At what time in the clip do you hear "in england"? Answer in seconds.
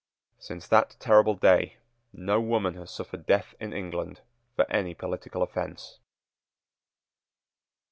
3.59-4.21